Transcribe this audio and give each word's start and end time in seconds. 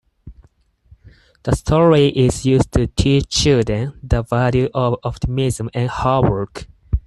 The 1.43 1.55
story 1.55 2.07
is 2.07 2.43
used 2.43 2.71
to 2.71 2.87
teach 2.87 3.29
children 3.29 3.99
the 4.01 4.23
value 4.23 4.67
of 4.73 4.97
optimism 5.03 5.69
and 5.75 5.91
hard 5.91 6.27
work. 6.27 6.65